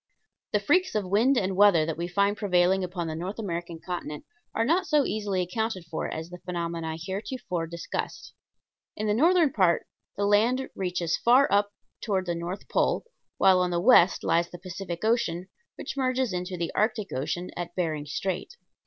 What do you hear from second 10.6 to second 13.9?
reaches far up toward the north pole, while on the